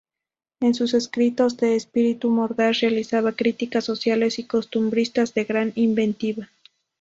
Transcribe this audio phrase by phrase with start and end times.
[0.61, 6.49] En sus escritos, de espíritu mordaz, realizaba críticas sociales y costumbristas de gran inventiva.